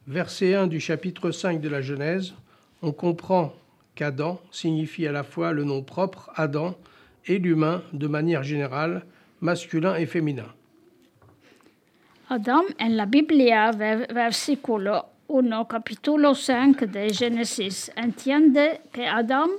[0.08, 2.34] verset 1 du chapitre 5 de la Genèse,
[2.82, 3.54] on comprend
[3.96, 6.74] qu'Adam signifie à la fois le nom propre Adam
[7.26, 9.04] et l'humain de manière générale,
[9.42, 10.48] masculin et féminin.
[12.30, 19.50] Adam en la Biblia, versículo 1, capítulo 5 de Génesis, entiende que Adam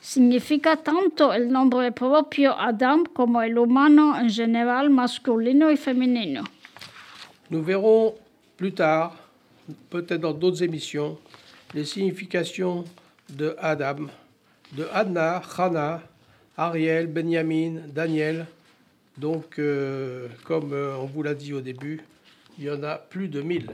[0.00, 6.44] significa tanto el nombre propio Adam como el humano en general masculino y femenino.
[7.50, 8.14] Nous verrons
[8.56, 9.16] plus tard,
[9.90, 11.18] peut-être dans d'autres émissions,
[11.74, 12.84] les significations
[13.30, 14.06] de Adam,
[14.72, 16.02] de Anna, Hannah,
[16.56, 18.46] Ariel, Benjamin, Daniel.
[19.18, 22.00] Donc, euh, comme euh, on vous l'a dit au début,
[22.58, 23.70] il y en a plus de 1000.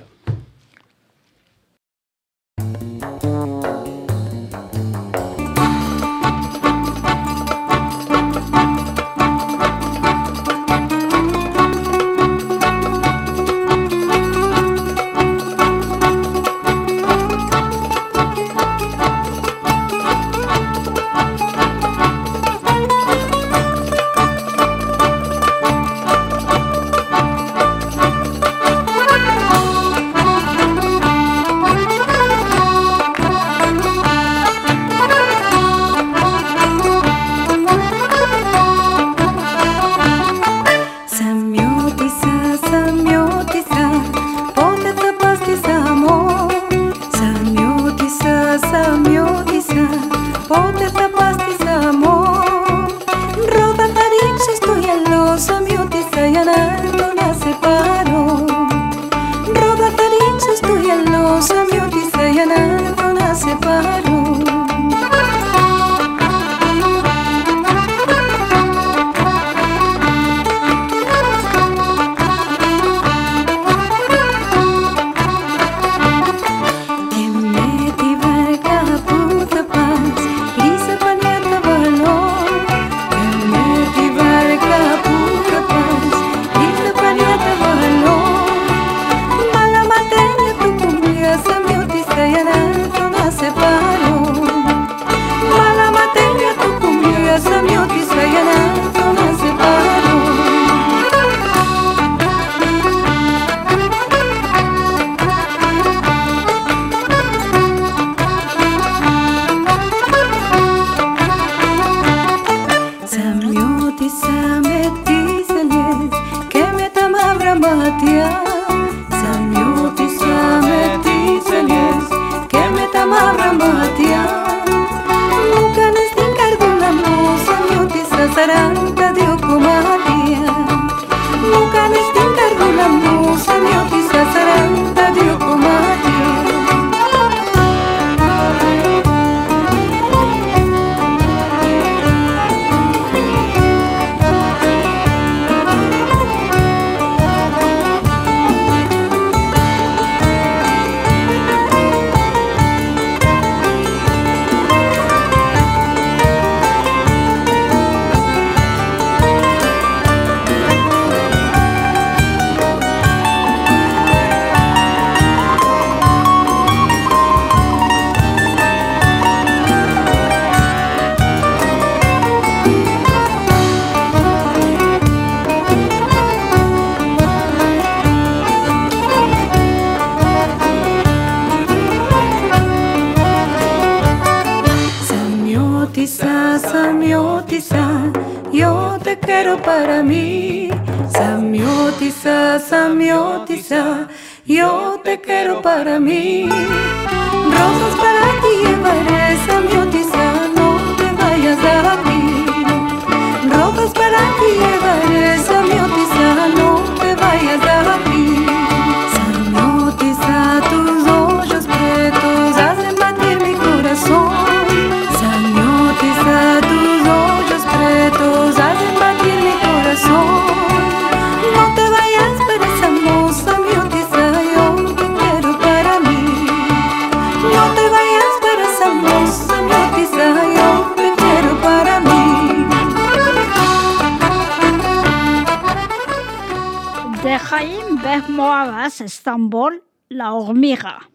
[239.02, 241.08] Estambul, la hormiga.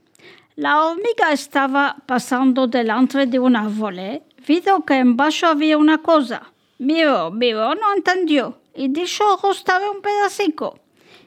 [0.55, 6.51] La hormiga estaba pasando delante de una arbolé, vio que en bajo había una cosa.
[6.79, 10.79] Miró, miró, no entendió, y dijo rostaba un pedacico.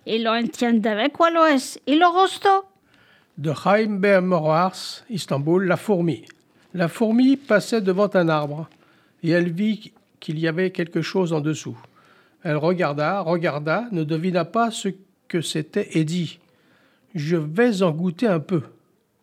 [0.04, 2.66] Y lo entenderé cuál es, y lo rostó.
[3.36, 6.24] De Chaim Bermorars, Istanbul, la fourmi.
[6.74, 8.68] La fourmi passait devant un arbre
[9.22, 11.76] et elle vit qu'il y avait quelque chose en dessous.
[12.42, 14.88] Elle regarda, regarda, ne devina pas ce
[15.28, 16.38] que c'était et dit
[17.14, 18.62] Je vais en goûter un peu.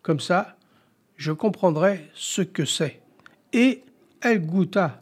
[0.02, 0.56] Comme ça,
[1.16, 3.02] je comprendrai ce que c'est.
[3.54, 3.84] Et
[4.22, 5.00] elle goûta.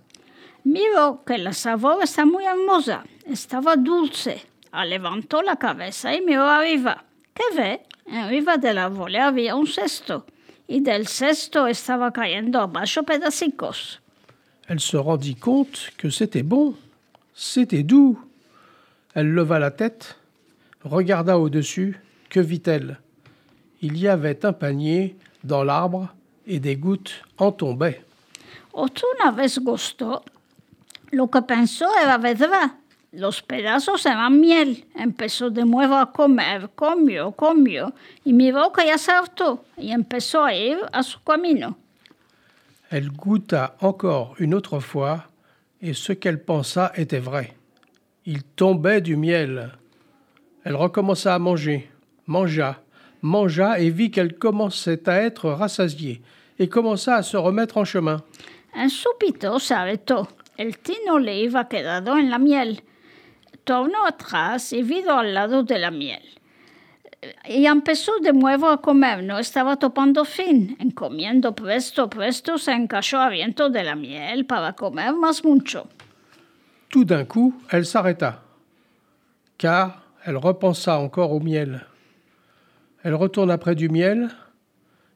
[0.65, 4.41] Miró que la sabor está muy hermosa, estaba dulce.
[4.73, 7.03] Levantó la cabeza y miró arriba.
[7.33, 7.81] ¿Qué ve?
[8.11, 10.25] Arriba del árbol había un cesto,
[10.67, 14.01] y del cesto estaba cayendo abajo pedacicos.
[14.67, 16.75] Elle se rendit compte que c'était bon,
[17.33, 18.19] c'était doux.
[19.13, 20.17] Elle leva la tête,
[20.83, 21.99] regarda au-dessus,
[22.35, 22.97] que vit-elle?
[23.81, 25.15] Il y avait un panier
[25.45, 26.13] dans l'arbre
[26.45, 28.03] et des gouttes en tombaient.
[28.73, 30.21] Otra vez gustó.
[31.13, 32.73] Lo que pensó era verdad.
[33.13, 34.83] Los pedazos eran miel.
[34.95, 37.93] Empezó de nuevo a comer, comió, comió,
[38.25, 41.77] y miró que ya se hartó, y empezó a ir a su camino.
[42.91, 45.29] Elle goûta encore une autre fois,
[45.81, 47.55] et ce qu'elle pensa était vrai.
[48.25, 49.71] Il tombait du miel.
[50.65, 51.89] Elle recommença à manger,
[52.27, 52.81] mangea,
[53.21, 56.21] mangea et vit qu'elle commençait à être rassasiée,
[56.59, 58.23] et commença à se remettre en chemin.
[58.89, 60.27] Súbito se arrestó.
[60.57, 62.81] El tino le iba quedado en la miel.
[63.63, 66.21] Tornó atrás y vino al lado de la miel.
[67.49, 69.23] Y empezó de nuevo a comer.
[69.23, 70.77] No estaba topando fin.
[70.79, 75.87] En comiendo presto, presto se encachó a viento de la miel para comer más mucho.
[76.89, 78.43] Tout d'un coup, elle s'arrêta,
[79.57, 81.81] car elle repensa encore au miel.
[83.05, 84.31] Elle retourna près du miel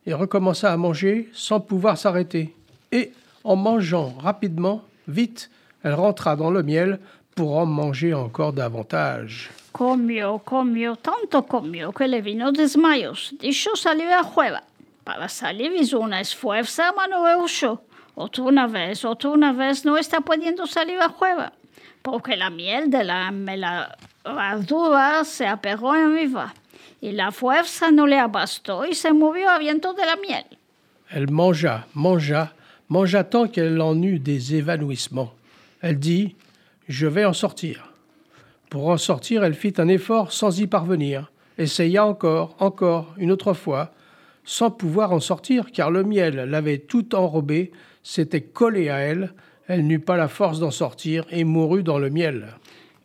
[0.06, 2.56] et recommença à manger sans pouvoir s'arrêter.
[2.92, 3.12] Et
[3.44, 5.50] en mangeant rapidement, vite,
[5.84, 7.00] elle rentra dans le miel
[7.34, 9.50] pour en manger encore davantage.
[9.72, 13.34] Comió, comió, tanto comió que le vino desmayos.
[13.40, 14.62] Dijo salir a juega.
[15.04, 17.24] Para salir hizo una esfuerza, mas no.
[18.14, 21.54] Otra vez, otra vez, no está pudiendo salir a juega.
[22.04, 26.54] Porque la miel de la meladura se apegó en viva.
[27.02, 30.46] Y la fuerza no le abastó y se movió a viento de la miel.
[31.10, 32.54] Elle mangea, mangea,
[32.88, 35.34] mangea tant qu'elle en eut des évanouissements.
[35.82, 36.36] Elle dit
[36.88, 37.94] Je vais en sortir.
[38.70, 43.54] Pour en sortir, elle fit un effort sans y parvenir, essaya encore, encore, une autre
[43.54, 43.94] fois,
[44.44, 47.72] sans pouvoir en sortir, car le miel l'avait tout enrobée,
[48.04, 49.34] s'était collé à elle,
[49.68, 52.48] elle n'eut pas la force d'en sortir et mourut dans le miel.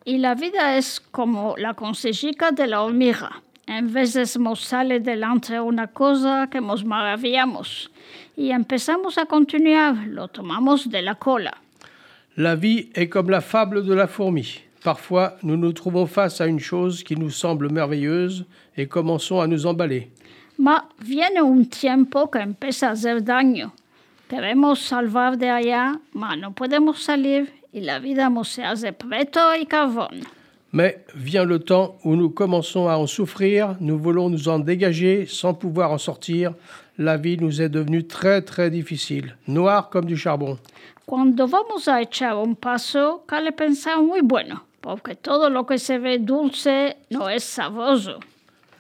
[0.07, 3.44] Y la vida es como la consejica de la hormiga.
[3.67, 7.91] En veces nos sale delante una cosa que nos maravillamos
[8.37, 11.55] y empezamos a continuar, lo tomamos de la cola.
[12.37, 14.61] La vie est comme la fable de la fourmi.
[14.83, 18.45] Parfois, nous nous trouvons face à une chose qui nous semble merveilleuse
[18.77, 20.11] et commençons à nous emballer.
[20.59, 23.73] Ma viene un tiempo que empieza a hacer daño.
[24.29, 29.67] Queremos salvar de allá, mas no podemos salir y la vida nos hace preto y
[29.67, 30.21] carbón.
[30.75, 35.25] Mais vient le temps où nous commençons à en souffrir, nous voulons nous en dégager
[35.25, 36.53] sans pouvoir en sortir.
[36.99, 40.59] La vie nous est devenue très très difficile, noire comme du charbon.
[41.07, 45.97] Cuando vamos a echar un paso, cabe pensar muy bueno, porque todo lo que se
[45.97, 48.19] ve dulce no es sabroso.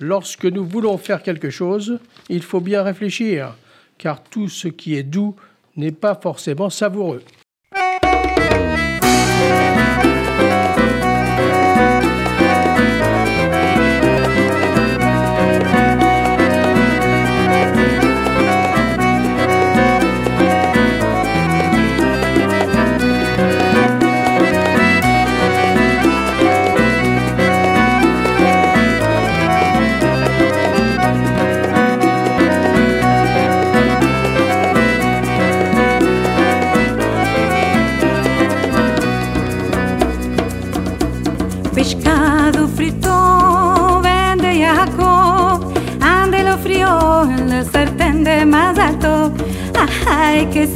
[0.00, 3.54] Lorsque nous voulons faire quelque chose, il faut bien réfléchir,
[3.98, 5.36] car tout ce qui est doux
[5.76, 7.22] n'est pas forcément savoureux.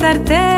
[0.09, 0.58] cartera.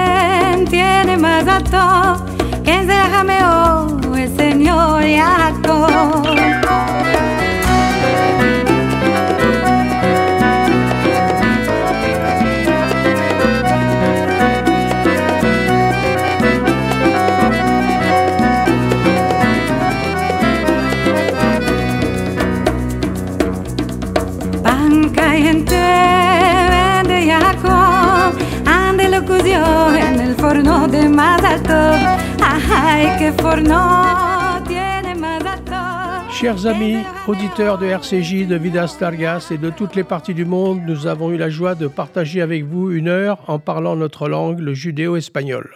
[36.41, 36.97] Chers amis,
[37.27, 41.31] auditeurs de RCJ, de Vidas Largas et de toutes les parties du monde, nous avons
[41.33, 45.69] eu la joie de partager avec vous une heure en parlant notre langue, le judéo-espagnol.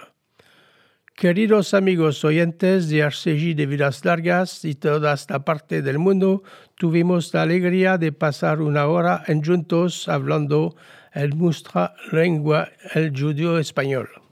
[1.17, 6.43] Queridos amigos oyentes de RCJ de Vidas Largas y toda esta parte del mundo,
[6.77, 10.77] tuvimos la alegría de pasar una hora en juntos hablando
[11.13, 14.24] en nuestra lengua, el judío español.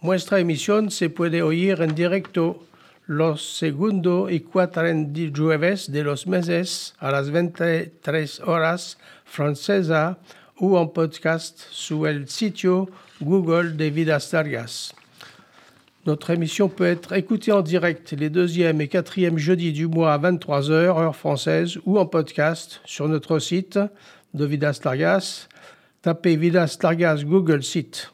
[0.00, 2.62] Nuestra emisión se puede oír en directo
[3.08, 4.84] los segundo y cuatro
[5.34, 10.18] jueves de los meses a las 23 horas francesa
[10.56, 12.88] o en podcast sur el sitio
[13.18, 14.94] Google de Vidas Largas.
[16.06, 20.18] Notre émission peut être écoutée en direct les deuxième et quatrième jeudis du mois à
[20.18, 23.80] 23h, heure française, ou en podcast sur notre site
[24.32, 25.48] de Vidas Largas.
[26.02, 28.12] Tapez Vidas Largas Google Site.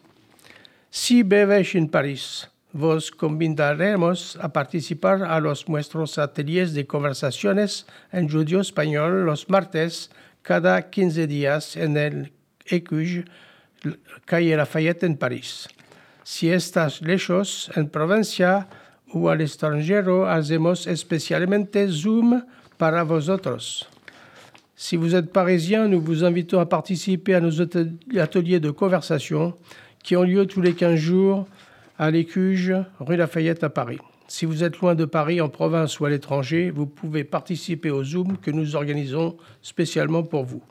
[0.97, 8.31] Si bebéis en París, vos convidaremos a participar a los nuestros ateliers de conversaciones en
[8.31, 12.33] judío español los martes cada 15 días en el
[12.67, 13.27] ECUJ,
[14.25, 15.67] calle Lafayette en París.
[16.23, 18.69] Si estás lejos en provincia
[19.13, 22.47] o al extranjero, hacemos especialmente Zoom
[22.79, 23.89] para vosotros.
[24.77, 29.57] Si vous êtes parisien, nous vous invitons à participer à nos ateliers de conversation
[30.05, 31.49] qui ont lieu tous les 15 jours
[31.99, 33.99] à l'Écuge, rue Lafayette à Paris.
[34.29, 38.05] Si vous êtes loin de Paris, en province ou à l'étranger, vous pouvez participer au
[38.05, 40.63] Zoom que nous organisons spécialement pour vous.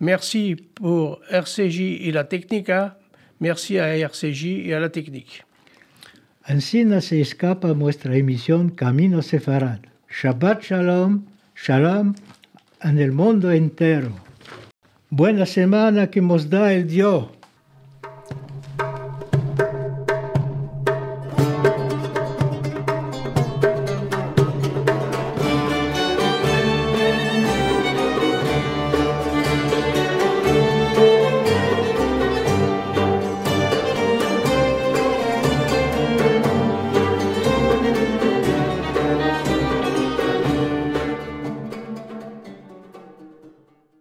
[0.00, 2.98] Merci pour RCJ et la Technica.
[3.40, 5.44] Merci à RCJ et à la technique.
[6.50, 9.80] Ainsi se escapa nuestra emisión Camino Sefarad.
[10.08, 11.24] Shabbat Shalom,
[11.54, 12.14] Shalom
[12.82, 14.12] en el mundo entero.
[15.10, 17.37] Buena semana que nos da el Dios.